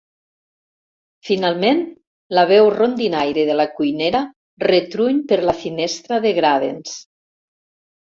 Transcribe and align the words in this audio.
Finalment, 1.29 1.81
la 2.39 2.47
veu 2.53 2.71
rondinaire 2.77 3.45
de 3.51 3.59
la 3.61 3.69
cuinera 3.77 4.25
retruny 4.67 5.23
per 5.33 5.41
la 5.49 5.59
finestra 5.63 6.23
de 6.29 6.37
gràvens. 6.43 7.01